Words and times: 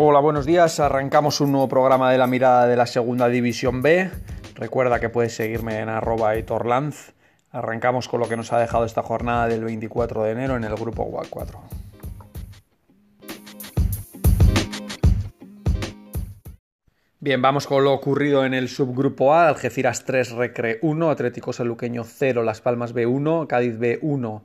Hola, 0.00 0.20
buenos 0.20 0.46
días. 0.46 0.78
Arrancamos 0.78 1.40
un 1.40 1.50
nuevo 1.50 1.68
programa 1.68 2.12
de 2.12 2.18
la 2.18 2.28
mirada 2.28 2.68
de 2.68 2.76
la 2.76 2.86
segunda 2.86 3.28
división 3.28 3.82
B. 3.82 4.08
Recuerda 4.54 5.00
que 5.00 5.08
puedes 5.08 5.34
seguirme 5.34 5.80
en 5.80 5.88
arroba. 5.88 6.34
Arrancamos 7.50 8.06
con 8.06 8.20
lo 8.20 8.28
que 8.28 8.36
nos 8.36 8.52
ha 8.52 8.60
dejado 8.60 8.84
esta 8.84 9.02
jornada 9.02 9.48
del 9.48 9.64
24 9.64 10.22
de 10.22 10.30
enero 10.30 10.54
en 10.54 10.62
el 10.62 10.76
grupo 10.76 11.02
WAC 11.02 11.26
4. 11.30 11.60
Bien, 17.18 17.42
vamos 17.42 17.66
con 17.66 17.82
lo 17.82 17.92
ocurrido 17.92 18.44
en 18.44 18.54
el 18.54 18.68
subgrupo 18.68 19.34
A, 19.34 19.48
Algeciras 19.48 20.04
3, 20.04 20.30
Recre 20.30 20.78
1, 20.80 21.10
Atlético 21.10 21.52
Saluqueño 21.52 22.04
0, 22.04 22.44
Las 22.44 22.60
Palmas 22.60 22.94
B1, 22.94 23.48
Cádiz 23.48 23.76
B1, 23.76 24.42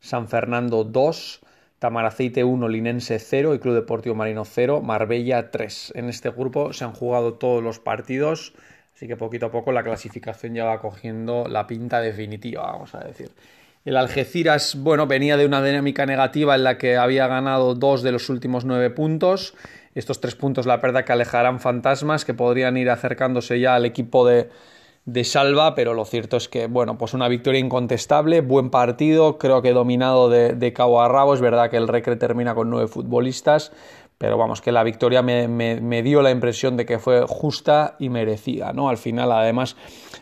San 0.00 0.26
Fernando 0.26 0.82
2, 0.82 1.42
Tamaraceite 1.78 2.44
1, 2.44 2.68
Linense 2.68 3.18
0 3.18 3.54
y 3.54 3.58
Club 3.58 3.74
Deportivo 3.74 4.14
Marino 4.14 4.44
0, 4.44 4.80
Marbella 4.82 5.50
3. 5.50 5.92
En 5.96 6.08
este 6.08 6.30
grupo 6.30 6.72
se 6.72 6.84
han 6.84 6.92
jugado 6.92 7.34
todos 7.34 7.62
los 7.62 7.78
partidos, 7.78 8.54
así 8.94 9.06
que 9.06 9.16
poquito 9.16 9.46
a 9.46 9.50
poco 9.50 9.72
la 9.72 9.82
clasificación 9.82 10.54
ya 10.54 10.64
va 10.64 10.80
cogiendo 10.80 11.46
la 11.48 11.66
pinta 11.66 12.00
definitiva, 12.00 12.62
vamos 12.62 12.94
a 12.94 13.00
decir. 13.00 13.30
El 13.84 13.96
Algeciras, 13.96 14.74
bueno, 14.76 15.06
venía 15.06 15.36
de 15.36 15.46
una 15.46 15.62
dinámica 15.62 16.06
negativa 16.06 16.56
en 16.56 16.64
la 16.64 16.76
que 16.76 16.96
había 16.96 17.28
ganado 17.28 17.74
dos 17.74 18.02
de 18.02 18.12
los 18.12 18.28
últimos 18.30 18.64
nueve 18.64 18.90
puntos 18.90 19.54
estos 19.96 20.20
tres 20.20 20.34
puntos, 20.34 20.66
la 20.66 20.76
verdad, 20.76 21.04
que 21.04 21.12
alejarán 21.12 21.58
fantasmas 21.58 22.26
que 22.26 22.34
podrían 22.34 22.76
ir 22.76 22.90
acercándose 22.90 23.58
ya 23.60 23.74
al 23.74 23.86
equipo 23.86 24.26
de, 24.26 24.50
de 25.06 25.22
Salva, 25.22 25.76
pero 25.76 25.94
lo 25.94 26.04
cierto 26.04 26.36
es 26.36 26.48
que, 26.48 26.66
bueno, 26.66 26.98
pues 26.98 27.14
una 27.14 27.28
victoria 27.28 27.60
incontestable, 27.60 28.40
buen 28.40 28.70
partido, 28.70 29.38
creo 29.38 29.62
que 29.62 29.72
dominado 29.72 30.28
de, 30.28 30.72
cabo 30.72 31.00
a 31.00 31.08
rabo. 31.08 31.32
Es 31.32 31.40
verdad 31.40 31.70
que 31.70 31.76
el 31.76 31.86
Recre 31.88 32.16
termina 32.16 32.56
con 32.56 32.68
nueve 32.68 32.88
futbolistas, 32.88 33.72
pero 34.18 34.38
vamos, 34.38 34.62
que 34.62 34.72
la 34.72 34.82
victoria 34.82 35.20
me, 35.20 35.46
me, 35.46 36.02
dio 36.02 36.22
la 36.22 36.30
impresión 36.30 36.76
de 36.78 36.86
que 36.86 36.98
fue 36.98 37.26
justa 37.26 37.96
y 37.98 38.08
merecida, 38.08 38.72
¿no? 38.72 38.88
Al 38.88 38.96
final, 38.96 39.30
además, 39.30 39.76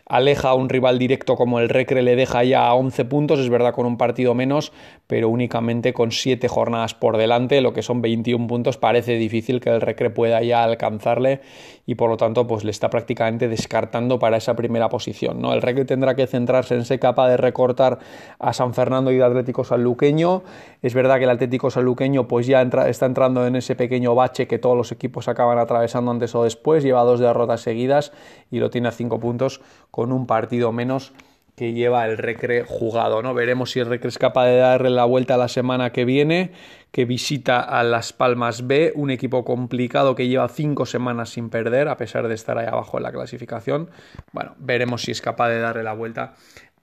aleja 0.06 0.48
a 0.48 0.54
un 0.54 0.68
rival 0.68 0.98
directo 0.98 1.36
como 1.36 1.60
el 1.60 1.68
Recre, 1.68 2.02
le 2.02 2.16
deja 2.16 2.42
ya 2.42 2.66
a 2.66 2.74
11 2.74 3.04
puntos, 3.04 3.38
es 3.38 3.48
verdad, 3.48 3.72
con 3.72 3.86
un 3.86 3.96
partido 3.96 4.34
menos, 4.34 4.72
pero 5.06 5.28
únicamente 5.28 5.92
con 5.92 6.10
7 6.10 6.48
jornadas 6.48 6.94
por 6.94 7.16
delante, 7.18 7.60
lo 7.60 7.72
que 7.72 7.82
son 7.82 8.02
21 8.02 8.48
puntos, 8.48 8.78
parece 8.78 9.12
difícil 9.12 9.60
que 9.60 9.70
el 9.70 9.80
Recre 9.80 10.10
pueda 10.10 10.42
ya 10.42 10.64
alcanzarle 10.64 11.40
y 11.86 11.94
por 11.94 12.10
lo 12.10 12.16
tanto, 12.16 12.48
pues 12.48 12.64
le 12.64 12.72
está 12.72 12.90
prácticamente 12.90 13.46
descartando 13.46 14.18
para 14.18 14.38
esa 14.38 14.56
primera 14.56 14.88
posición, 14.88 15.40
¿no? 15.40 15.52
El 15.52 15.62
Recre 15.62 15.84
tendrá 15.84 16.16
que 16.16 16.26
centrarse 16.26 16.74
en 16.74 16.84
ser 16.84 16.98
capaz 16.98 17.28
de 17.28 17.36
recortar 17.36 18.00
a 18.40 18.52
San 18.52 18.74
Fernando 18.74 19.12
y 19.12 19.18
de 19.18 19.24
Atlético 19.24 19.62
Sanluqueño, 19.62 20.42
es 20.82 20.94
verdad 20.94 21.18
que 21.18 21.24
el 21.24 21.30
Atlético 21.30 21.70
Sanluqueño 21.70 22.26
pues 22.26 22.48
ya 22.48 22.62
está 22.62 23.06
entrando 23.06 23.46
en 23.46 23.54
ese 23.54 23.76
pequeño 23.84 24.14
bache 24.14 24.46
que 24.46 24.58
todos 24.58 24.76
los 24.76 24.92
equipos 24.92 25.28
acaban 25.28 25.58
atravesando 25.58 26.10
antes 26.10 26.34
o 26.34 26.44
después, 26.44 26.82
lleva 26.82 27.02
dos 27.02 27.20
derrotas 27.20 27.60
seguidas 27.60 28.12
y 28.50 28.58
lo 28.58 28.70
tiene 28.70 28.88
a 28.88 28.92
cinco 28.92 29.20
puntos 29.20 29.60
con 29.90 30.10
un 30.10 30.26
partido 30.26 30.72
menos 30.72 31.12
que 31.54 31.72
lleva 31.72 32.06
el 32.06 32.16
Recre 32.18 32.64
jugado, 32.66 33.22
¿no? 33.22 33.34
Veremos 33.34 33.70
si 33.70 33.80
el 33.80 33.86
Recre 33.86 34.08
es 34.08 34.18
capaz 34.18 34.46
de 34.46 34.56
darle 34.56 34.90
la 34.90 35.04
vuelta 35.04 35.36
la 35.36 35.48
semana 35.48 35.92
que 35.92 36.04
viene, 36.04 36.52
que 36.90 37.04
visita 37.04 37.60
a 37.60 37.84
Las 37.84 38.12
Palmas 38.12 38.66
B, 38.66 38.92
un 38.96 39.10
equipo 39.10 39.44
complicado 39.44 40.14
que 40.14 40.26
lleva 40.26 40.48
cinco 40.48 40.86
semanas 40.86 41.28
sin 41.28 41.50
perder, 41.50 41.88
a 41.88 41.96
pesar 41.96 42.26
de 42.26 42.34
estar 42.34 42.58
ahí 42.58 42.66
abajo 42.66 42.96
en 42.96 43.04
la 43.04 43.12
clasificación. 43.12 43.90
Bueno, 44.32 44.54
veremos 44.58 45.02
si 45.02 45.12
es 45.12 45.20
capaz 45.20 45.50
de 45.50 45.60
darle 45.60 45.84
la 45.84 45.92
vuelta 45.92 46.34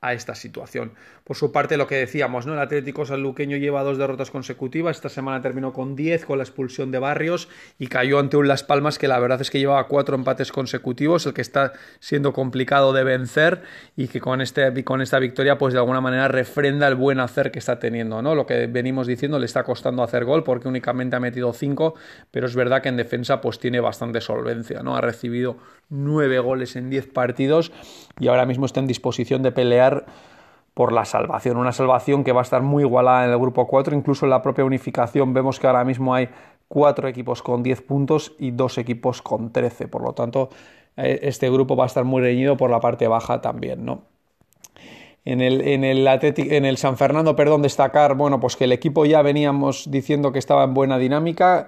a 0.02 0.14
esta 0.14 0.34
situación. 0.34 0.94
Por 1.24 1.38
su 1.38 1.52
parte, 1.52 1.78
lo 1.78 1.86
que 1.86 1.96
decíamos, 1.96 2.48
¿no? 2.48 2.54
El 2.54 2.60
Atlético 2.60 3.06
Sanluqueño 3.06 3.58
lleva 3.58 3.84
dos 3.84 4.00
derrotas 4.00 4.32
consecutivas. 4.32 4.98
Esta 4.98 5.10
semana 5.10 5.42
terminó 5.42 5.74
con 5.74 5.96
10 5.96 6.26
con 6.26 6.40
la 6.40 6.44
expulsión 6.44 6.92
de 6.92 6.98
Barrios 6.98 7.48
y 7.78 7.86
cayó 7.86 8.18
ante 8.18 8.36
un 8.36 8.48
Las 8.48 8.64
Palmas 8.64 8.98
que 8.98 9.08
la 9.08 9.20
verdad 9.20 9.42
es 9.42 9.52
que 9.52 9.60
llevaba 9.60 9.88
cuatro 9.88 10.16
empates 10.16 10.52
consecutivos, 10.52 11.28
el 11.28 11.34
que 11.34 11.42
está 11.42 11.74
siendo 12.00 12.34
complicado 12.34 12.94
de 12.94 13.04
vencer 13.04 13.62
y 13.96 14.08
que 14.08 14.20
con, 14.20 14.42
este, 14.42 14.84
con 14.84 15.02
esta 15.02 15.20
victoria, 15.20 15.60
pues 15.60 15.74
de 15.74 15.80
alguna 15.80 16.02
manera 16.02 16.28
refrenda 16.28 16.88
el 16.88 16.96
buen 16.96 17.20
hacer 17.20 17.52
que 17.52 17.60
está 17.60 17.78
teniendo, 17.78 18.24
¿no? 18.24 18.34
Lo 18.34 18.48
que 18.48 18.66
venimos 18.66 19.06
diciendo, 19.06 19.38
le 19.38 19.46
está 19.46 19.64
costando 19.64 20.02
hacer 20.02 20.26
gol 20.26 20.44
porque 20.44 20.68
únicamente 20.68 21.16
ha 21.16 21.20
metido 21.20 21.54
cinco, 21.54 21.94
pero 22.32 22.48
es 22.48 22.56
verdad 22.56 22.82
que 22.82 22.90
en 22.90 22.98
defensa 22.98 23.40
pues 23.40 23.60
tiene 23.60 23.80
bastante 23.80 24.20
solvencia, 24.20 24.82
¿no? 24.82 24.98
Ha 24.98 25.02
recibido 25.02 25.58
nueve 25.90 26.40
goles 26.40 26.76
en 26.76 26.90
diez 26.90 27.06
partidos 27.06 27.72
y 28.22 28.28
ahora 28.28 28.46
mismo 28.46 28.68
está 28.68 28.80
en 28.80 28.88
disposición 28.88 29.42
de 29.42 29.52
pelear 29.52 30.06
por 30.76 30.94
la 30.94 31.06
salvación. 31.06 31.58
Una 31.58 31.72
salvación 31.74 32.24
que 32.24 32.32
va 32.32 32.42
a 32.42 32.44
estar 32.44 32.62
muy 32.62 32.84
igualada 32.84 33.26
en 33.26 33.32
el 33.32 33.38
grupo 33.40 33.66
4, 33.66 33.96
incluso 33.96 34.26
en 34.26 34.30
la 34.30 34.44
propia 34.44 34.64
unificación 34.64 35.34
vemos 35.34 35.60
que 35.60 35.66
ahora 35.66 35.84
mismo 35.84 36.14
hay 36.14 36.30
cuatro 36.68 37.08
equipos 37.08 37.42
con 37.42 37.64
10 37.64 37.82
puntos 37.82 38.34
y 38.38 38.52
dos 38.52 38.78
equipos 38.78 39.24
con 39.24 39.52
13. 39.52 39.88
Por 39.88 40.04
lo 40.04 40.14
tanto, 40.14 40.50
eh, 40.98 41.20
este 41.24 41.50
grupo 41.50 41.76
va 41.76 41.86
a 41.86 41.88
estar 41.88 42.04
muy 42.06 42.22
reñido 42.22 42.56
por 42.58 42.70
la 42.70 42.80
parte 42.80 43.08
baja 43.08 43.42
también, 43.42 43.84
¿no? 43.84 44.04
En 45.26 45.42
el, 45.42 45.62
en 45.62 45.84
el, 45.84 46.78
San 46.78 46.98
Fernando, 46.98 47.36
perdón, 47.36 47.62
destacar, 47.62 48.16
bueno, 48.16 48.40
pues 48.40 48.56
que 48.56 48.64
el 48.64 48.72
equipo 48.72 49.06
ya 49.06 49.22
veníamos 49.22 49.92
diciendo 49.92 50.32
que 50.32 50.40
estaba 50.40 50.64
en 50.64 50.74
buena 50.74 50.98
dinámica, 50.98 51.68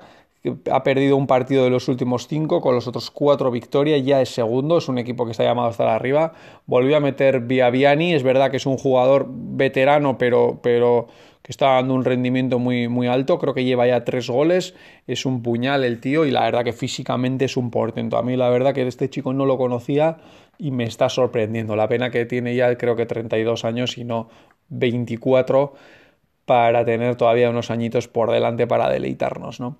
ha 0.71 0.83
perdido 0.83 1.15
un 1.15 1.27
partido 1.27 1.63
de 1.63 1.69
los 1.69 1.87
últimos 1.87 2.27
cinco, 2.27 2.59
con 2.59 2.75
los 2.75 2.87
otros 2.87 3.11
cuatro 3.11 3.49
victorias, 3.49 4.03
ya 4.03 4.21
es 4.21 4.29
segundo, 4.29 4.77
es 4.77 4.89
un 4.89 4.97
equipo 4.97 5.25
que 5.25 5.31
está 5.31 5.43
llamado 5.43 5.69
a 5.69 5.71
estar 5.71 5.87
arriba. 5.87 6.33
Volvió 6.65 6.97
a 6.97 6.99
meter 6.99 7.39
Viaviani, 7.39 8.13
es 8.13 8.23
verdad 8.23 8.51
que 8.51 8.57
es 8.57 8.65
un 8.65 8.77
jugador 8.77 9.27
veterano, 9.29 10.17
pero, 10.17 10.59
pero 10.61 11.07
que 11.41 11.51
está 11.51 11.75
dando 11.75 11.93
un 11.93 12.03
rendimiento 12.03 12.59
muy, 12.59 12.87
muy 12.87 13.07
alto, 13.07 13.39
creo 13.39 13.53
que 13.53 13.63
lleva 13.63 13.87
ya 13.87 14.03
tres 14.03 14.29
goles, 14.29 14.75
es 15.07 15.25
un 15.25 15.43
puñal 15.43 15.83
el 15.83 15.99
tío 15.99 16.25
y 16.25 16.31
la 16.31 16.41
verdad 16.41 16.63
que 16.63 16.73
físicamente 16.73 17.45
es 17.45 17.57
un 17.57 17.71
portento. 17.71 18.17
A 18.17 18.23
mí 18.23 18.35
la 18.35 18.49
verdad 18.49 18.73
que 18.73 18.85
este 18.87 19.09
chico 19.09 19.33
no 19.33 19.45
lo 19.45 19.57
conocía 19.57 20.17
y 20.57 20.71
me 20.71 20.85
está 20.85 21.09
sorprendiendo. 21.09 21.75
La 21.75 21.87
pena 21.87 22.11
que 22.11 22.25
tiene 22.25 22.55
ya 22.55 22.77
creo 22.77 22.95
que 22.95 23.05
32 23.05 23.65
años 23.65 23.97
y 23.97 24.05
no 24.05 24.29
24 24.69 25.73
para 26.45 26.83
tener 26.85 27.15
todavía 27.15 27.49
unos 27.49 27.71
añitos 27.71 28.07
por 28.07 28.31
delante 28.31 28.67
para 28.67 28.89
deleitarnos, 28.89 29.59
¿no? 29.59 29.77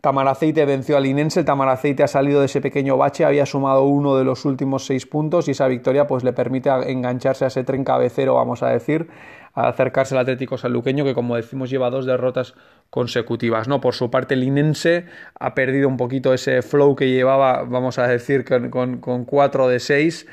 Tamaraceite 0.00 0.64
venció 0.64 0.96
al 0.96 1.06
Inense, 1.06 1.42
Tamaraceite 1.42 2.04
ha 2.04 2.08
salido 2.08 2.40
de 2.40 2.46
ese 2.46 2.60
pequeño 2.60 2.96
bache, 2.96 3.24
había 3.24 3.44
sumado 3.44 3.84
uno 3.84 4.16
de 4.16 4.24
los 4.24 4.44
últimos 4.44 4.86
seis 4.86 5.06
puntos 5.06 5.48
y 5.48 5.52
esa 5.52 5.66
victoria 5.66 6.06
pues 6.06 6.22
le 6.22 6.32
permite 6.32 6.70
engancharse 6.90 7.44
a 7.44 7.48
ese 7.48 7.64
tren 7.64 7.82
cabecero, 7.82 8.34
vamos 8.34 8.62
a 8.62 8.68
decir, 8.68 9.08
a 9.56 9.68
acercarse 9.68 10.14
al 10.14 10.20
Atlético 10.20 10.58
Sanluqueño 10.58 11.04
que 11.04 11.14
como 11.14 11.34
decimos 11.34 11.70
lleva 11.70 11.90
dos 11.90 12.06
derrotas 12.06 12.54
consecutivas. 12.90 13.66
¿no? 13.66 13.80
Por 13.80 13.94
su 13.94 14.10
parte, 14.10 14.34
el 14.34 14.44
Inense 14.44 15.06
ha 15.38 15.54
perdido 15.54 15.88
un 15.88 15.96
poquito 15.96 16.32
ese 16.34 16.62
flow 16.62 16.94
que 16.94 17.10
llevaba, 17.10 17.64
vamos 17.64 17.98
a 17.98 18.06
decir, 18.06 18.44
con, 18.44 18.70
con, 18.70 18.98
con 18.98 19.24
4 19.24 19.68
de 19.68 19.80
6 19.80 20.26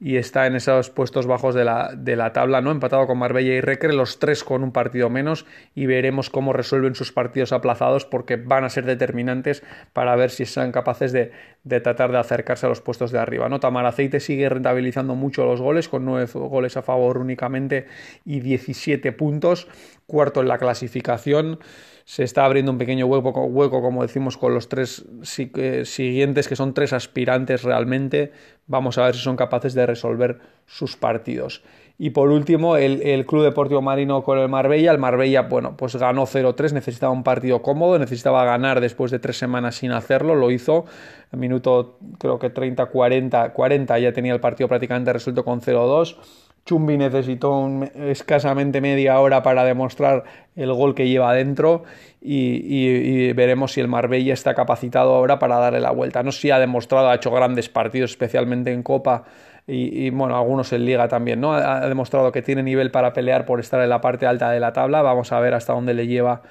y 0.00 0.16
está 0.16 0.46
en 0.46 0.54
esos 0.54 0.90
puestos 0.90 1.26
bajos 1.26 1.54
de 1.54 1.64
la, 1.64 1.92
de 1.96 2.14
la 2.14 2.34
tabla, 2.34 2.60
¿no? 2.60 2.70
Empatado 2.70 3.06
con 3.06 3.16
Marbella 3.16 3.54
y 3.54 3.60
Recre, 3.62 3.94
los 3.94 4.18
tres 4.18 4.44
con 4.44 4.62
un 4.62 4.70
partido 4.70 5.08
menos, 5.08 5.46
y 5.74 5.86
veremos 5.86 6.28
cómo 6.28 6.52
resuelven 6.52 6.94
sus 6.94 7.10
partidos 7.10 7.52
aplazados, 7.52 8.04
porque 8.04 8.36
van 8.36 8.64
a 8.64 8.68
ser 8.68 8.84
determinantes 8.84 9.62
para 9.94 10.14
ver 10.14 10.28
si 10.28 10.44
son 10.44 10.72
capaces 10.72 11.12
de, 11.12 11.32
de 11.64 11.80
tratar 11.80 12.12
de 12.12 12.18
acercarse 12.18 12.66
a 12.66 12.68
los 12.68 12.82
puestos 12.82 13.12
de 13.12 13.18
arriba. 13.18 13.48
¿no? 13.48 13.60
Tamaraceite 13.60 14.20
sigue 14.20 14.48
rentabilizando 14.48 15.14
mucho 15.14 15.46
los 15.46 15.62
goles, 15.62 15.88
con 15.88 16.04
nueve 16.04 16.30
goles 16.34 16.76
a 16.76 16.82
favor 16.82 17.16
únicamente 17.16 17.86
y 18.26 18.40
17 18.64 19.12
puntos, 19.12 19.68
cuarto 20.06 20.40
en 20.40 20.48
la 20.48 20.58
clasificación 20.58 21.58
se 22.04 22.22
está 22.22 22.44
abriendo 22.44 22.70
un 22.70 22.78
pequeño 22.78 23.06
hueco, 23.06 23.30
hueco, 23.44 23.80
como 23.80 24.02
decimos, 24.02 24.36
con 24.36 24.52
los 24.52 24.68
tres 24.68 25.06
eh, 25.38 25.84
siguientes, 25.86 26.48
que 26.48 26.56
son 26.56 26.74
tres 26.74 26.92
aspirantes 26.92 27.62
realmente. 27.62 28.32
Vamos 28.66 28.98
a 28.98 29.06
ver 29.06 29.14
si 29.14 29.22
son 29.22 29.36
capaces 29.36 29.72
de 29.72 29.86
resolver 29.86 30.38
sus 30.66 30.96
partidos. 30.96 31.62
Y 31.96 32.10
por 32.10 32.30
último, 32.30 32.76
el, 32.76 33.24
Club 33.24 33.44
Deportivo 33.44 33.80
Marino 33.80 34.22
con 34.22 34.38
el 34.38 34.48
Marbella. 34.48 34.90
El 34.90 34.98
Marbella, 34.98 35.42
bueno, 35.42 35.76
pues 35.76 35.96
ganó 35.96 36.26
0-3, 36.26 36.72
necesitaba 36.72 37.12
un 37.12 37.22
partido 37.22 37.62
cómodo, 37.62 37.98
necesitaba 37.98 38.44
ganar 38.44 38.80
después 38.80 39.10
de 39.10 39.18
tres 39.18 39.38
semanas 39.38 39.76
sin 39.76 39.92
hacerlo, 39.92 40.34
lo 40.34 40.50
hizo. 40.50 40.84
Minuto, 41.30 41.98
creo 42.18 42.38
que 42.38 42.50
30, 42.50 42.86
40, 42.86 43.52
40 43.52 43.98
ya 43.98 44.12
tenía 44.12 44.34
el 44.34 44.40
partido 44.40 44.68
prácticamente 44.68 45.12
resuelto 45.12 45.44
con 45.44 45.60
0-2 45.62 46.16
Chumbi 46.64 46.96
necesitó 46.96 47.68
escasamente 47.94 48.80
media 48.80 49.20
hora 49.20 49.42
para 49.42 49.64
demostrar 49.64 50.24
el 50.56 50.72
gol 50.72 50.94
que 50.94 51.08
lleva 51.08 51.30
adentro 51.30 51.84
y, 52.22 53.32
veremos 53.34 53.72
si 53.72 53.80
el 53.80 53.88
Marbella 53.88 54.32
está 54.32 54.54
capacitado 54.54 55.14
ahora 55.14 55.38
para 55.38 55.58
darle 55.58 55.80
la 55.80 55.90
vuelta. 55.90 56.22
No 56.22 56.32
sé 56.32 56.40
si 56.40 56.50
ha 56.50 56.58
demostrado, 56.58 57.10
ha 57.10 57.16
hecho 57.16 57.30
grandes 57.30 57.68
partidos, 57.68 58.12
especialmente 58.12 58.72
en 58.72 58.82
Copa 58.82 59.24
y, 59.66 60.08
bueno, 60.10 60.36
algunos 60.36 60.72
en 60.72 60.86
Liga 60.86 61.06
también, 61.08 61.40
¿no? 61.40 61.52
Ha, 61.54 61.86
demostrado 61.86 62.32
que 62.32 62.40
tiene 62.40 62.62
nivel 62.62 62.90
para 62.90 63.12
pelear 63.12 63.44
por 63.44 63.60
estar 63.60 63.80
en 63.82 63.90
la 63.90 64.00
parte 64.00 64.26
alta 64.26 64.50
de 64.50 64.60
la 64.60 64.72
tabla. 64.72 65.02
Vamos 65.02 65.32
a 65.32 65.40
ver 65.40 65.54
hasta 65.54 65.74
dónde 65.74 65.92
le 65.92 66.06
lleva 66.06 66.42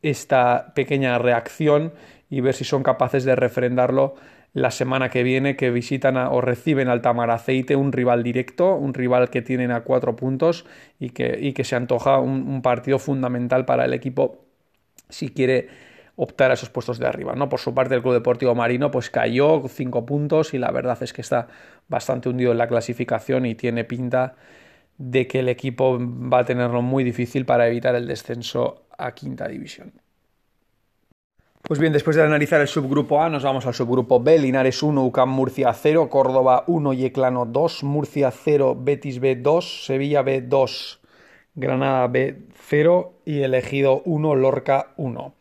esta 0.00 0.72
pequeña 0.74 1.18
reacción 1.18 1.92
y 2.30 2.40
ver 2.40 2.54
si 2.54 2.64
son 2.64 2.82
capaces 2.82 3.24
de 3.24 3.36
refrendarlo 3.36 4.14
la 4.52 4.70
semana 4.70 5.10
que 5.10 5.22
viene 5.22 5.56
que 5.56 5.70
visitan 5.70 6.16
o 6.16 6.40
reciben 6.40 6.88
al 6.88 7.02
Tamaraceite, 7.02 7.76
un 7.76 7.92
rival 7.92 8.22
directo, 8.22 8.74
un 8.74 8.94
rival 8.94 9.30
que 9.30 9.42
tienen 9.42 9.70
a 9.70 9.82
cuatro 9.82 10.16
puntos 10.16 10.66
y 10.98 11.10
que, 11.10 11.38
y 11.40 11.52
que 11.52 11.64
se 11.64 11.76
antoja 11.76 12.18
un, 12.18 12.60
partido 12.62 12.98
fundamental 12.98 13.64
para 13.64 13.84
el 13.84 13.94
equipo 13.94 14.44
si 15.08 15.30
quiere 15.30 15.68
optar 16.16 16.50
a 16.50 16.54
esos 16.54 16.68
puestos 16.68 16.98
de 16.98 17.06
arriba. 17.06 17.34
¿no? 17.34 17.48
Por 17.48 17.60
su 17.60 17.74
parte, 17.74 17.94
el 17.94 18.02
Club 18.02 18.14
Deportivo 18.14 18.54
Marino 18.54 18.90
pues 18.90 19.08
cayó 19.10 19.62
cinco 19.68 20.04
puntos 20.04 20.52
y 20.52 20.58
la 20.58 20.70
verdad 20.70 21.00
es 21.02 21.12
que 21.12 21.22
está 21.22 21.48
bastante 21.88 22.28
hundido 22.28 22.52
en 22.52 22.58
la 22.58 22.68
clasificación 22.68 23.46
y 23.46 23.54
tiene 23.54 23.84
pinta 23.84 24.36
de 24.98 25.26
que 25.26 25.40
el 25.40 25.48
equipo 25.48 25.98
va 26.00 26.40
a 26.40 26.44
tenerlo 26.44 26.82
muy 26.82 27.04
difícil 27.04 27.46
para 27.46 27.66
evitar 27.68 27.94
el 27.94 28.06
descenso 28.06 28.86
a 28.98 29.14
quinta 29.14 29.48
división. 29.48 29.92
Pues 31.70 31.78
bien, 31.78 31.92
después 31.92 32.16
de 32.16 32.24
analizar 32.24 32.60
el 32.60 32.66
subgrupo 32.66 33.22
A, 33.22 33.28
nos 33.28 33.44
vamos 33.44 33.64
al 33.64 33.74
subgrupo 33.74 34.18
B. 34.18 34.40
Linares 34.40 34.82
1, 34.82 35.04
UCAM 35.04 35.28
Murcia 35.28 35.72
0, 35.72 36.08
Córdoba 36.10 36.64
1, 36.66 36.94
Yeclano 36.94 37.46
2, 37.46 37.84
Murcia 37.84 38.32
0, 38.32 38.76
Betis 38.76 39.20
B 39.20 39.36
2, 39.36 39.84
Sevilla 39.86 40.22
B 40.22 40.40
2, 40.40 41.00
Granada 41.54 42.08
B 42.08 42.38
0 42.68 43.12
y 43.24 43.42
Elegido 43.42 44.02
1, 44.04 44.34
Lorca 44.34 44.88
1. 44.96 45.32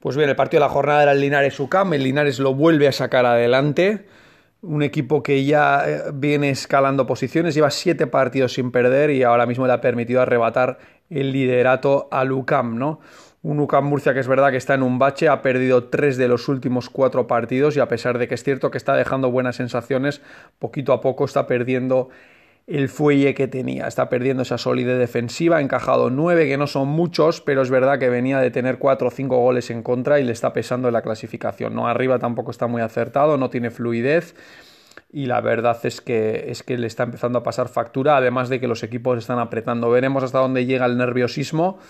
Pues 0.00 0.16
bien, 0.16 0.28
el 0.28 0.34
partido 0.34 0.60
de 0.60 0.66
la 0.66 0.72
jornada 0.72 1.04
era 1.04 1.12
el 1.12 1.20
Linares 1.20 1.60
UCAM, 1.60 1.94
el 1.94 2.02
Linares 2.02 2.40
lo 2.40 2.52
vuelve 2.52 2.88
a 2.88 2.92
sacar 2.92 3.24
adelante. 3.24 4.06
Un 4.62 4.82
equipo 4.82 5.22
que 5.22 5.44
ya 5.44 5.84
eh, 5.86 6.02
viene 6.12 6.50
escalando 6.50 7.06
posiciones, 7.06 7.54
lleva 7.54 7.70
siete 7.70 8.06
partidos 8.06 8.54
sin 8.54 8.70
perder 8.70 9.10
y 9.10 9.22
ahora 9.22 9.46
mismo 9.46 9.66
le 9.66 9.72
ha 9.72 9.80
permitido 9.80 10.20
arrebatar 10.20 10.78
el 11.08 11.32
liderato 11.32 12.08
al 12.10 12.32
UCAM, 12.32 12.78
¿no? 12.78 13.00
Un 13.42 13.58
UCAM 13.58 13.86
Murcia 13.86 14.12
que 14.12 14.20
es 14.20 14.28
verdad 14.28 14.50
que 14.50 14.58
está 14.58 14.74
en 14.74 14.82
un 14.82 14.98
bache, 14.98 15.28
ha 15.28 15.40
perdido 15.40 15.84
tres 15.84 16.18
de 16.18 16.28
los 16.28 16.48
últimos 16.48 16.90
cuatro 16.90 17.26
partidos 17.26 17.74
y 17.76 17.80
a 17.80 17.88
pesar 17.88 18.18
de 18.18 18.28
que 18.28 18.34
es 18.34 18.44
cierto 18.44 18.70
que 18.70 18.76
está 18.76 18.94
dejando 18.94 19.30
buenas 19.30 19.56
sensaciones, 19.56 20.20
poquito 20.58 20.92
a 20.92 21.00
poco 21.00 21.24
está 21.24 21.46
perdiendo 21.46 22.10
el 22.70 22.88
fuelle 22.88 23.34
que 23.34 23.48
tenía. 23.48 23.88
Está 23.88 24.08
perdiendo 24.08 24.44
esa 24.44 24.56
solidez 24.56 24.98
defensiva, 24.98 25.56
ha 25.56 25.60
encajado 25.60 26.08
nueve, 26.08 26.48
que 26.48 26.56
no 26.56 26.68
son 26.68 26.88
muchos, 26.88 27.40
pero 27.40 27.62
es 27.62 27.70
verdad 27.70 27.98
que 27.98 28.08
venía 28.08 28.38
de 28.38 28.52
tener 28.52 28.78
cuatro 28.78 29.08
o 29.08 29.10
cinco 29.10 29.38
goles 29.38 29.70
en 29.70 29.82
contra 29.82 30.20
y 30.20 30.24
le 30.24 30.32
está 30.32 30.52
pesando 30.52 30.88
en 30.88 30.94
la 30.94 31.02
clasificación. 31.02 31.74
No 31.74 31.88
arriba 31.88 32.20
tampoco 32.20 32.52
está 32.52 32.68
muy 32.68 32.80
acertado, 32.80 33.36
no 33.36 33.50
tiene 33.50 33.70
fluidez 33.70 34.36
y 35.12 35.26
la 35.26 35.40
verdad 35.40 35.78
es 35.82 36.00
que, 36.00 36.44
es 36.48 36.62
que 36.62 36.78
le 36.78 36.86
está 36.86 37.02
empezando 37.02 37.40
a 37.40 37.42
pasar 37.42 37.68
factura, 37.68 38.16
además 38.16 38.48
de 38.48 38.60
que 38.60 38.68
los 38.68 38.84
equipos 38.84 39.18
están 39.18 39.40
apretando. 39.40 39.90
Veremos 39.90 40.22
hasta 40.22 40.38
dónde 40.38 40.64
llega 40.64 40.86
el 40.86 40.96
nerviosismo 40.96 41.80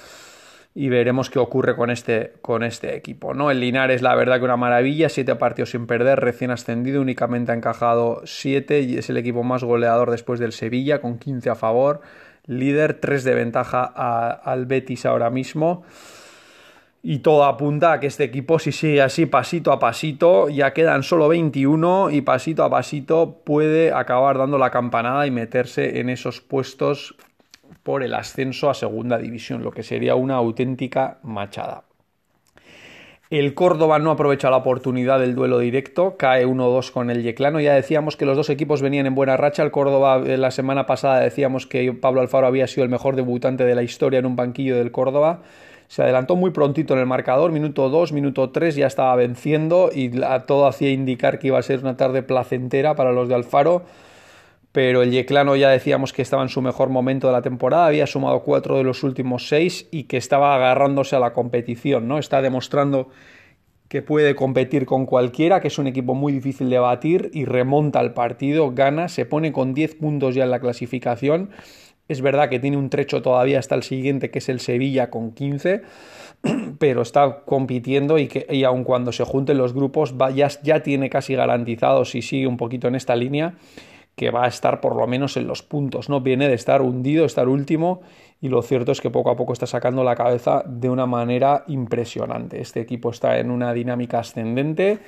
y 0.74 0.88
veremos 0.88 1.30
qué 1.30 1.38
ocurre 1.38 1.74
con 1.74 1.90
este, 1.90 2.34
con 2.42 2.62
este 2.62 2.96
equipo. 2.96 3.34
¿no? 3.34 3.50
El 3.50 3.60
Linares, 3.60 4.02
la 4.02 4.14
verdad 4.14 4.38
que 4.38 4.44
una 4.44 4.56
maravilla, 4.56 5.08
siete 5.08 5.34
partidos 5.34 5.70
sin 5.70 5.86
perder, 5.86 6.20
recién 6.20 6.50
ascendido, 6.50 7.00
únicamente 7.00 7.52
ha 7.52 7.54
encajado 7.54 8.22
siete 8.24 8.80
y 8.80 8.96
es 8.96 9.10
el 9.10 9.16
equipo 9.16 9.42
más 9.42 9.64
goleador 9.64 10.10
después 10.10 10.38
del 10.38 10.52
Sevilla, 10.52 11.00
con 11.00 11.18
15 11.18 11.50
a 11.50 11.54
favor, 11.56 12.00
líder, 12.46 12.94
tres 12.94 13.24
de 13.24 13.34
ventaja 13.34 13.84
al 13.84 14.66
Betis 14.66 15.06
ahora 15.06 15.30
mismo. 15.30 15.82
Y 17.02 17.20
todo 17.20 17.44
apunta 17.44 17.92
a 17.92 18.00
que 18.00 18.06
este 18.06 18.24
equipo, 18.24 18.58
si 18.58 18.72
sigue 18.72 19.00
así 19.00 19.24
pasito 19.24 19.72
a 19.72 19.78
pasito, 19.78 20.50
ya 20.50 20.74
quedan 20.74 21.02
solo 21.02 21.28
21 21.28 22.10
y 22.10 22.20
pasito 22.20 22.62
a 22.62 22.68
pasito 22.68 23.40
puede 23.42 23.90
acabar 23.90 24.36
dando 24.36 24.58
la 24.58 24.70
campanada 24.70 25.26
y 25.26 25.30
meterse 25.30 25.98
en 26.00 26.10
esos 26.10 26.42
puestos 26.42 27.16
por 27.82 28.02
el 28.02 28.14
ascenso 28.14 28.70
a 28.70 28.74
segunda 28.74 29.18
división, 29.18 29.62
lo 29.62 29.70
que 29.70 29.82
sería 29.82 30.14
una 30.14 30.34
auténtica 30.34 31.18
machada. 31.22 31.84
El 33.30 33.54
Córdoba 33.54 34.00
no 34.00 34.10
aprovecha 34.10 34.50
la 34.50 34.56
oportunidad 34.56 35.20
del 35.20 35.36
duelo 35.36 35.60
directo, 35.60 36.16
cae 36.16 36.44
1-2 36.44 36.90
con 36.90 37.10
el 37.10 37.22
Yeclano. 37.22 37.60
Ya 37.60 37.74
decíamos 37.74 38.16
que 38.16 38.26
los 38.26 38.36
dos 38.36 38.50
equipos 38.50 38.82
venían 38.82 39.06
en 39.06 39.14
buena 39.14 39.36
racha. 39.36 39.62
El 39.62 39.70
Córdoba 39.70 40.20
eh, 40.26 40.36
la 40.36 40.50
semana 40.50 40.84
pasada 40.84 41.20
decíamos 41.20 41.68
que 41.68 41.92
Pablo 41.92 42.22
Alfaro 42.22 42.48
había 42.48 42.66
sido 42.66 42.82
el 42.82 42.90
mejor 42.90 43.14
debutante 43.14 43.64
de 43.64 43.76
la 43.76 43.84
historia 43.84 44.18
en 44.18 44.26
un 44.26 44.34
banquillo 44.34 44.76
del 44.76 44.90
Córdoba. 44.90 45.42
Se 45.86 46.02
adelantó 46.02 46.34
muy 46.34 46.50
prontito 46.50 46.94
en 46.94 47.00
el 47.00 47.06
marcador, 47.06 47.52
minuto 47.52 47.88
2, 47.88 48.12
minuto 48.12 48.50
3, 48.50 48.74
ya 48.74 48.88
estaba 48.88 49.14
venciendo 49.14 49.90
y 49.94 50.10
todo 50.46 50.66
hacía 50.66 50.90
indicar 50.90 51.38
que 51.38 51.48
iba 51.48 51.58
a 51.58 51.62
ser 51.62 51.80
una 51.80 51.96
tarde 51.96 52.24
placentera 52.24 52.96
para 52.96 53.12
los 53.12 53.28
de 53.28 53.36
Alfaro 53.36 53.84
pero 54.72 55.02
el 55.02 55.10
Yeclano 55.10 55.56
ya 55.56 55.70
decíamos 55.70 56.12
que 56.12 56.22
estaba 56.22 56.42
en 56.42 56.48
su 56.48 56.62
mejor 56.62 56.90
momento 56.90 57.26
de 57.26 57.32
la 57.32 57.42
temporada, 57.42 57.86
había 57.86 58.06
sumado 58.06 58.42
cuatro 58.42 58.76
de 58.76 58.84
los 58.84 59.02
últimos 59.02 59.48
seis 59.48 59.88
y 59.90 60.04
que 60.04 60.16
estaba 60.16 60.54
agarrándose 60.54 61.16
a 61.16 61.20
la 61.20 61.32
competición, 61.32 62.06
¿no? 62.06 62.18
Está 62.18 62.40
demostrando 62.40 63.08
que 63.88 64.02
puede 64.02 64.36
competir 64.36 64.86
con 64.86 65.04
cualquiera, 65.04 65.60
que 65.60 65.66
es 65.66 65.78
un 65.78 65.88
equipo 65.88 66.14
muy 66.14 66.32
difícil 66.32 66.70
de 66.70 66.78
batir 66.78 67.30
y 67.34 67.44
remonta 67.44 68.00
el 68.00 68.12
partido, 68.12 68.70
gana, 68.70 69.08
se 69.08 69.26
pone 69.26 69.50
con 69.50 69.74
10 69.74 69.96
puntos 69.96 70.36
ya 70.36 70.44
en 70.44 70.52
la 70.52 70.60
clasificación. 70.60 71.50
Es 72.06 72.22
verdad 72.22 72.48
que 72.48 72.60
tiene 72.60 72.76
un 72.76 72.88
trecho 72.88 73.20
todavía 73.20 73.58
hasta 73.58 73.74
el 73.74 73.82
siguiente, 73.82 74.30
que 74.30 74.38
es 74.38 74.48
el 74.48 74.60
Sevilla 74.60 75.10
con 75.10 75.32
15, 75.32 75.82
pero 76.78 77.02
está 77.02 77.40
compitiendo 77.44 78.16
y, 78.18 78.28
que, 78.28 78.46
y 78.48 78.62
aun 78.62 78.84
cuando 78.84 79.10
se 79.10 79.24
junten 79.24 79.58
los 79.58 79.74
grupos 79.74 80.14
ya, 80.36 80.48
ya 80.62 80.84
tiene 80.84 81.10
casi 81.10 81.34
garantizado, 81.34 82.04
si 82.04 82.22
sigue 82.22 82.46
un 82.46 82.56
poquito 82.56 82.86
en 82.86 82.94
esta 82.94 83.16
línea, 83.16 83.54
que 84.16 84.30
va 84.30 84.44
a 84.44 84.48
estar 84.48 84.80
por 84.80 84.96
lo 84.96 85.06
menos 85.06 85.36
en 85.36 85.46
los 85.46 85.62
puntos, 85.62 86.08
¿no? 86.08 86.20
Viene 86.20 86.48
de 86.48 86.54
estar 86.54 86.82
hundido, 86.82 87.24
estar 87.24 87.48
último, 87.48 88.02
y 88.40 88.48
lo 88.48 88.62
cierto 88.62 88.92
es 88.92 89.00
que 89.00 89.10
poco 89.10 89.30
a 89.30 89.36
poco 89.36 89.52
está 89.52 89.66
sacando 89.66 90.04
la 90.04 90.16
cabeza 90.16 90.62
de 90.66 90.88
una 90.88 91.06
manera 91.06 91.64
impresionante. 91.68 92.60
Este 92.60 92.80
equipo 92.80 93.10
está 93.10 93.38
en 93.38 93.50
una 93.50 93.72
dinámica 93.72 94.18
ascendente. 94.18 94.98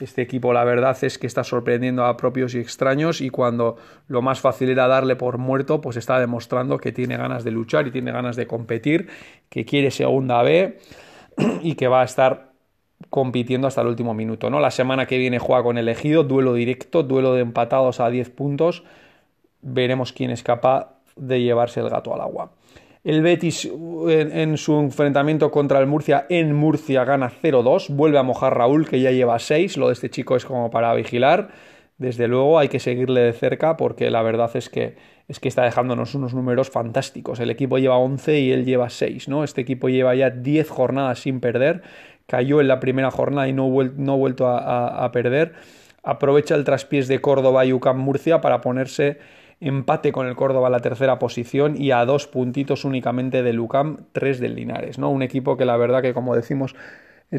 Este 0.00 0.22
equipo, 0.22 0.52
la 0.52 0.64
verdad, 0.64 0.96
es 1.02 1.18
que 1.18 1.26
está 1.26 1.44
sorprendiendo 1.44 2.04
a 2.04 2.16
propios 2.16 2.54
y 2.54 2.58
extraños, 2.58 3.20
y 3.20 3.30
cuando 3.30 3.76
lo 4.08 4.22
más 4.22 4.40
fácil 4.40 4.70
era 4.70 4.88
darle 4.88 5.14
por 5.14 5.38
muerto, 5.38 5.80
pues 5.80 5.96
está 5.96 6.18
demostrando 6.18 6.78
que 6.78 6.90
tiene 6.90 7.16
ganas 7.16 7.44
de 7.44 7.52
luchar 7.52 7.86
y 7.86 7.90
tiene 7.90 8.12
ganas 8.12 8.34
de 8.34 8.46
competir, 8.46 9.08
que 9.48 9.64
quiere 9.64 9.90
segunda 9.90 10.42
B 10.42 10.78
y 11.62 11.74
que 11.74 11.88
va 11.88 12.00
a 12.00 12.04
estar 12.04 12.53
compitiendo 13.10 13.66
hasta 13.66 13.80
el 13.80 13.88
último 13.88 14.14
minuto. 14.14 14.50
¿no? 14.50 14.60
La 14.60 14.70
semana 14.70 15.06
que 15.06 15.18
viene 15.18 15.38
juega 15.38 15.62
con 15.62 15.78
elegido, 15.78 16.24
duelo 16.24 16.54
directo, 16.54 17.02
duelo 17.02 17.34
de 17.34 17.42
empatados 17.42 18.00
a 18.00 18.10
10 18.10 18.30
puntos. 18.30 18.84
Veremos 19.62 20.12
quién 20.12 20.30
es 20.30 20.42
capaz 20.42 20.94
de 21.16 21.40
llevarse 21.40 21.80
el 21.80 21.88
gato 21.88 22.14
al 22.14 22.20
agua. 22.20 22.52
El 23.04 23.20
Betis 23.20 23.70
en, 24.08 24.56
su 24.56 24.78
enfrentamiento 24.78 25.50
contra 25.50 25.78
el 25.78 25.86
Murcia 25.86 26.24
en 26.30 26.54
Murcia 26.54 27.04
gana 27.04 27.30
0-2. 27.30 27.94
Vuelve 27.94 28.18
a 28.18 28.22
mojar 28.22 28.56
Raúl, 28.56 28.88
que 28.88 28.98
ya 28.98 29.10
lleva 29.10 29.38
6. 29.38 29.76
Lo 29.76 29.88
de 29.88 29.92
este 29.92 30.08
chico 30.08 30.36
es 30.36 30.46
como 30.46 30.70
para 30.70 30.94
vigilar. 30.94 31.50
Desde 31.98 32.28
luego 32.28 32.58
hay 32.58 32.68
que 32.68 32.80
seguirle 32.80 33.20
de 33.20 33.32
cerca 33.34 33.76
porque 33.76 34.10
la 34.10 34.22
verdad 34.22 34.50
es 34.54 34.70
que, 34.70 34.96
es 35.28 35.38
que 35.38 35.48
está 35.48 35.64
dejándonos 35.64 36.14
unos 36.14 36.32
números 36.32 36.70
fantásticos. 36.70 37.40
El 37.40 37.50
equipo 37.50 37.76
lleva 37.76 37.98
11 37.98 38.40
y 38.40 38.52
él 38.52 38.64
lleva 38.64 38.88
6. 38.88 39.28
¿no? 39.28 39.44
Este 39.44 39.60
equipo 39.60 39.90
lleva 39.90 40.14
ya 40.14 40.30
10 40.30 40.70
jornadas 40.70 41.18
sin 41.18 41.40
perder 41.40 41.82
cayó 42.26 42.60
en 42.60 42.68
la 42.68 42.80
primera 42.80 43.10
jornada 43.10 43.48
y 43.48 43.52
no, 43.52 43.70
no 43.96 44.12
ha 44.12 44.16
vuelto 44.16 44.48
a, 44.48 45.10
perder. 45.12 45.54
Aprovecha 46.02 46.54
el 46.54 46.64
traspiés 46.64 47.08
de 47.08 47.20
Córdoba 47.20 47.64
y 47.64 47.72
UCAM 47.72 47.98
Murcia 47.98 48.40
para 48.40 48.60
ponerse 48.60 49.18
empate 49.60 50.12
con 50.12 50.26
el 50.26 50.34
Córdoba 50.34 50.68
en 50.68 50.72
la 50.72 50.80
tercera 50.80 51.18
posición 51.18 51.80
y 51.80 51.90
a 51.90 52.04
dos 52.04 52.26
puntitos 52.26 52.84
únicamente 52.84 53.42
del 53.42 53.60
UCAM, 53.60 54.06
tres 54.12 54.40
del 54.40 54.54
Linares. 54.54 54.98
¿no? 54.98 55.10
Un 55.10 55.22
equipo 55.22 55.56
que 55.56 55.64
la 55.64 55.76
verdad 55.76 56.02
que 56.02 56.12
como 56.12 56.34
decimos 56.34 56.74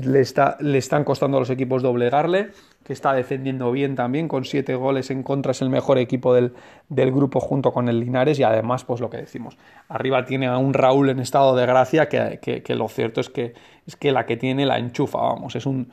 le, 0.04 0.20
está, 0.20 0.58
le 0.60 0.78
están 0.78 1.04
costando 1.04 1.38
a 1.38 1.40
los 1.40 1.50
equipos 1.50 1.82
doblegarle, 1.82 2.50
que 2.84 2.94
está 2.94 3.14
defendiendo 3.14 3.72
bien 3.72 3.96
también, 3.96 4.28
con 4.28 4.44
siete 4.44 4.76
goles 4.76 5.10
en 5.10 5.24
contra 5.24 5.52
es 5.52 5.62
el 5.62 5.70
mejor 5.70 5.98
equipo 5.98 6.34
del, 6.34 6.54
del, 6.90 7.12
grupo 7.12 7.40
junto 7.40 7.72
con 7.72 7.88
el 7.88 8.00
Linares 8.00 8.38
y 8.40 8.44
además, 8.44 8.84
pues 8.84 9.00
lo 9.00 9.10
que 9.10 9.18
decimos, 9.18 9.58
arriba 9.88 10.26
tiene 10.26 10.48
a 10.48 10.58
un 10.58 10.74
Raúl 10.74 11.10
en 11.10 11.20
estado 11.20 11.56
de 11.56 11.66
gracia 11.66 12.10
que, 12.10 12.40
que, 12.64 12.76
lo 12.76 12.88
cierto 12.90 13.22
es 13.22 13.30
que, 13.30 13.54
es 13.88 13.96
que 13.96 14.12
la 14.12 14.26
que 14.26 14.38
tiene 14.38 14.66
la 14.66 14.78
enchufa, 14.78 15.20
vamos, 15.20 15.56
es 15.56 15.66
un, 15.66 15.90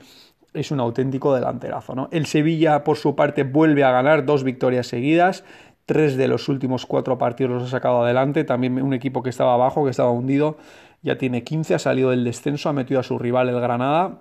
es 0.52 0.70
un 0.70 0.80
auténtico 0.80 1.34
delanterazo. 1.34 1.94
¿no? 1.94 2.08
El 2.12 2.26
Sevilla, 2.26 2.84
por 2.84 2.96
su 2.96 3.14
parte, 3.14 3.44
vuelve 3.44 3.84
a 3.84 3.90
ganar 3.90 4.26
dos 4.26 4.44
victorias 4.44 4.86
seguidas. 4.86 5.44
Tres 5.84 6.16
de 6.16 6.28
los 6.28 6.48
últimos 6.48 6.86
cuatro 6.86 7.18
partidos 7.18 7.52
los 7.52 7.64
ha 7.64 7.68
sacado 7.68 8.04
adelante. 8.04 8.44
También 8.44 8.80
un 8.82 8.94
equipo 8.94 9.22
que 9.22 9.30
estaba 9.30 9.54
abajo, 9.54 9.84
que 9.84 9.90
estaba 9.90 10.10
hundido, 10.10 10.56
ya 11.02 11.18
tiene 11.18 11.44
15, 11.44 11.74
ha 11.74 11.78
salido 11.78 12.10
del 12.10 12.24
descenso, 12.24 12.68
ha 12.68 12.72
metido 12.72 13.00
a 13.00 13.02
su 13.02 13.18
rival 13.18 13.48
el 13.48 13.60
Granada 13.60 14.20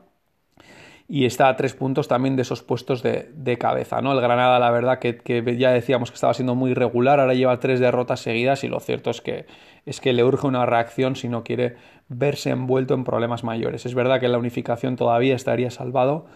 y 1.07 1.25
está 1.25 1.49
a 1.49 1.57
tres 1.57 1.73
puntos 1.73 2.07
también 2.07 2.37
de 2.37 2.43
esos 2.43 2.63
puestos 2.63 3.03
de, 3.03 3.57
cabeza. 3.59 4.01
¿no? 4.01 4.13
El 4.13 4.21
Granada, 4.21 4.59
la 4.59 4.71
verdad, 4.71 4.97
que, 4.99 5.57
ya 5.57 5.71
decíamos 5.71 6.09
que 6.09 6.15
estaba 6.15 6.33
siendo 6.33 6.55
muy 6.55 6.71
irregular, 6.71 7.19
ahora 7.19 7.33
lleva 7.33 7.59
tres 7.59 7.81
derrotas 7.81 8.21
seguidas 8.21 8.63
y 8.63 8.69
lo 8.69 8.79
cierto 8.79 9.09
es 9.09 9.19
que, 9.19 9.45
es 9.85 9.99
que 9.99 10.13
le 10.13 10.23
urge 10.23 10.47
una 10.47 10.65
reacción 10.65 11.17
si 11.17 11.27
no 11.27 11.43
quiere 11.43 11.75
verse 12.07 12.49
envuelto 12.49 12.93
en 12.93 13.03
problemas 13.03 13.43
mayores. 13.43 13.85
Es 13.85 13.93
verdad 13.93 14.21
que 14.21 14.29
la 14.29 14.37
unificación 14.37 14.95
todavía 14.95 15.35
estaría 15.35 15.69
salvado, 15.69 16.27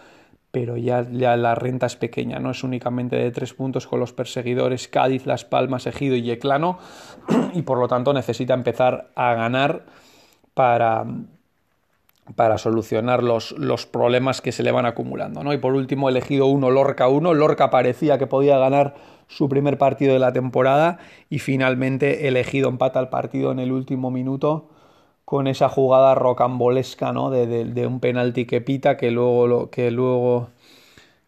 pero 0.51 0.75
ya, 0.75 1.03
la 1.03 1.55
renta 1.55 1.85
es 1.85 1.95
pequeña, 1.95 2.39
no 2.39 2.51
es 2.51 2.61
únicamente 2.63 3.15
de 3.15 3.31
tres 3.31 3.53
puntos 3.53 3.87
con 3.87 4.01
los 4.01 4.11
perseguidores 4.11 4.89
Cádiz, 4.89 5.25
Las 5.25 5.45
Palmas, 5.45 5.87
Ejido 5.87 6.17
y 6.17 6.21
Yeclano, 6.21 6.79
y 7.53 7.61
por 7.61 7.77
lo 7.77 7.87
tanto 7.87 8.11
necesita 8.11 8.53
empezar 8.53 9.09
a 9.15 9.33
ganar 9.35 9.85
para, 10.55 11.05
para 12.35 12.57
solucionar 12.57 13.21
los, 13.21 13.51
los, 13.51 13.85
problemas 13.85 14.41
que 14.41 14.51
se 14.51 14.63
le 14.63 14.71
van 14.71 14.87
acumulando. 14.87 15.43
¿no? 15.43 15.53
Y 15.53 15.59
por 15.59 15.75
último, 15.75 16.09
elegido 16.09 16.47
uno, 16.47 16.71
Lorca 16.71 17.07
1. 17.07 17.35
Lorca 17.35 17.69
parecía 17.69 18.17
que 18.17 18.25
podía 18.25 18.57
ganar 18.57 18.95
su 19.27 19.47
primer 19.49 19.77
partido 19.77 20.13
de 20.13 20.19
la 20.19 20.33
temporada 20.33 20.97
y 21.29 21.39
finalmente 21.39 22.27
elegido 22.27 22.69
empata 22.69 22.99
el 22.99 23.09
partido 23.09 23.51
en 23.51 23.59
el 23.59 23.71
último 23.71 24.09
minuto 24.09 24.69
con 25.25 25.47
esa 25.47 25.69
jugada 25.69 26.15
rocambolesca, 26.15 27.11
¿no? 27.11 27.31
De, 27.31 27.87
un 27.87 27.99
penalti 27.99 28.45
que 28.45 28.61
pita, 28.61 28.95
que 28.95 29.09
luego, 29.09 29.69
que 29.71 29.89
luego 29.89 30.49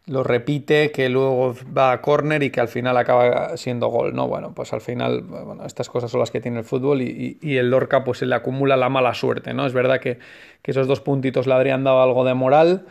lo 0.08 0.24
repite, 0.24 0.90
que 0.90 1.08
luego 1.08 1.54
va 1.76 1.92
a 1.92 2.00
córner 2.00 2.42
y 2.42 2.50
que 2.50 2.60
al 2.60 2.68
final 2.68 2.96
acaba 2.96 3.56
siendo 3.56 3.88
gol, 3.88 4.14
¿no? 4.14 4.26
Bueno, 4.26 4.52
pues 4.54 4.72
al 4.72 4.80
final, 4.80 5.22
bueno, 5.22 5.64
estas 5.66 5.88
cosas 5.88 6.10
son 6.10 6.20
las 6.20 6.30
que 6.30 6.40
tiene 6.40 6.58
el 6.58 6.64
fútbol 6.64 7.02
y, 7.02 7.38
el 7.42 7.70
Lorca 7.70 8.04
pues 8.04 8.18
se 8.18 8.26
le 8.26 8.34
acumula 8.34 8.76
la 8.76 8.88
mala 8.88 9.14
suerte, 9.14 9.54
¿no? 9.54 9.66
Es 9.66 9.72
verdad 9.72 10.00
que, 10.00 10.18
que 10.62 10.70
esos 10.70 10.86
dos 10.86 11.00
puntitos 11.00 11.46
le 11.46 11.54
habrían 11.54 11.84
dado 11.84 12.02
algo 12.02 12.24
de 12.24 12.34
moral, 12.34 12.86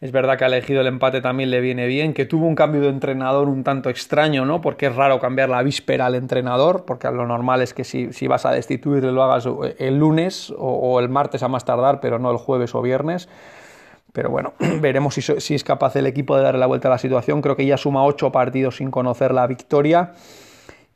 es 0.00 0.12
verdad 0.12 0.36
que 0.36 0.44
ha 0.44 0.48
elegido 0.48 0.82
el 0.82 0.86
empate 0.88 1.22
también 1.22 1.50
le 1.50 1.60
viene 1.60 1.86
bien, 1.86 2.12
que 2.12 2.26
tuvo 2.26 2.46
un 2.46 2.54
cambio 2.54 2.82
de 2.82 2.88
entrenador 2.88 3.48
un 3.48 3.64
tanto 3.64 3.88
extraño, 3.88 4.44
¿no? 4.44 4.60
Porque 4.60 4.86
es 4.86 4.94
raro 4.94 5.18
cambiar 5.20 5.48
la 5.48 5.62
víspera 5.62 6.06
al 6.06 6.14
entrenador, 6.14 6.84
porque 6.84 7.10
lo 7.10 7.26
normal 7.26 7.62
es 7.62 7.72
que 7.72 7.84
si, 7.84 8.12
si 8.12 8.26
vas 8.26 8.44
a 8.44 8.50
destituirle 8.50 9.10
lo 9.12 9.22
hagas 9.22 9.48
el 9.78 9.98
lunes 9.98 10.52
o, 10.56 11.00
el 11.00 11.08
martes 11.08 11.42
a 11.42 11.48
más 11.48 11.64
tardar, 11.64 12.00
pero 12.00 12.18
no 12.18 12.30
el 12.30 12.36
jueves 12.36 12.74
o 12.74 12.82
viernes. 12.82 13.28
Pero 14.16 14.30
bueno, 14.30 14.54
veremos 14.80 15.12
si, 15.12 15.20
si 15.20 15.54
es 15.54 15.62
capaz 15.62 15.94
el 15.96 16.06
equipo 16.06 16.38
de 16.38 16.42
darle 16.42 16.58
la 16.58 16.66
vuelta 16.66 16.88
a 16.88 16.92
la 16.92 16.98
situación. 16.98 17.42
Creo 17.42 17.54
que 17.54 17.66
ya 17.66 17.76
suma 17.76 18.02
ocho 18.02 18.32
partidos 18.32 18.78
sin 18.78 18.90
conocer 18.90 19.34
la 19.34 19.46
victoria 19.46 20.12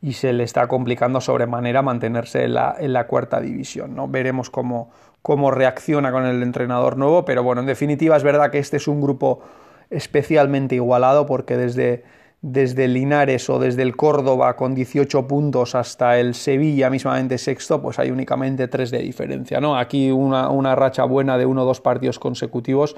y 0.01 0.15
se 0.15 0.33
le 0.33 0.43
está 0.43 0.67
complicando 0.69 1.21
sobremanera 1.21 1.83
mantenerse 1.83 2.45
en 2.45 2.55
la, 2.55 2.75
en 2.81 2.95
la 2.95 3.07
cuarta 3.07 3.39
división. 3.43 3.95
¿no? 3.95 4.09
Veremos 4.09 4.49
cómo, 4.49 4.91
cómo 5.21 5.51
reacciona 5.51 6.13
con 6.13 6.25
el 6.25 6.43
entrenador 6.43 6.97
nuevo, 6.97 7.27
pero 7.27 7.43
bueno, 7.43 7.61
en 7.61 7.67
definitiva 7.67 8.17
es 8.17 8.23
verdad 8.23 8.51
que 8.51 8.59
este 8.59 8.79
es 8.79 8.89
un 8.89 9.03
grupo 9.03 9.43
especialmente 9.91 10.77
igualado 10.77 11.27
porque 11.27 11.59
desde, 11.59 12.05
desde 12.43 12.87
el 12.87 12.95
Linares 12.95 13.51
o 13.51 13.59
desde 13.59 13.83
el 13.83 13.97
Córdoba 13.97 14.57
con 14.57 14.75
18 14.75 15.27
puntos 15.29 15.75
hasta 15.75 16.19
el 16.19 16.35
Sevilla 16.35 16.89
mismamente 16.89 17.37
sexto, 17.37 17.83
pues 17.83 17.99
hay 17.99 18.11
únicamente 18.11 18.67
tres 18.69 18.91
de 18.91 18.99
diferencia, 18.99 19.61
¿no? 19.61 19.77
Aquí 19.77 20.11
una, 20.11 20.49
una 20.49 20.75
racha 20.75 21.05
buena 21.05 21.37
de 21.37 21.47
uno 21.47 21.63
o 21.63 21.67
dos 21.67 21.81
partidos 21.81 22.19
consecutivos 22.19 22.97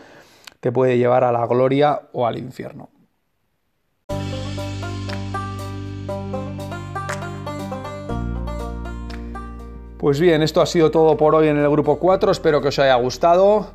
te 0.61 0.71
puede 0.71 0.97
llevar 0.97 1.25
a 1.25 1.33
la 1.33 1.45
gloria 1.47 2.03
o 2.13 2.27
al 2.27 2.39
infierno. 2.39 2.89
Pues 9.99 10.19
bien, 10.19 10.43
esto 10.43 10.61
ha 10.61 10.67
sido 10.67 10.91
todo 10.91 11.17
por 11.17 11.35
hoy 11.35 11.49
en 11.49 11.57
el 11.57 11.71
grupo 11.71 11.99
4, 11.99 12.33
espero 12.33 12.61
que 12.61 12.69
os 12.69 12.79
haya 12.79 12.95
gustado. 12.97 13.71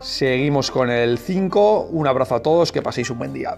Seguimos 0.00 0.70
con 0.70 0.90
el 0.90 1.18
5, 1.18 1.90
un 1.92 2.06
abrazo 2.06 2.34
a 2.36 2.42
todos, 2.42 2.72
que 2.72 2.82
paséis 2.82 3.10
un 3.10 3.18
buen 3.18 3.32
día. 3.32 3.56